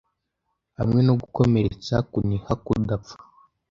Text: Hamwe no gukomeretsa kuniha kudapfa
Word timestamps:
Hamwe 0.77 0.99
no 1.07 1.13
gukomeretsa 1.21 1.95
kuniha 2.11 2.51
kudapfa 2.65 3.15